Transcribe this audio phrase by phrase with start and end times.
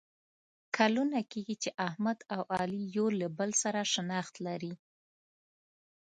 [0.75, 4.73] کلونه کېږي چې احمد او علي یو له بل سره شناخت لري.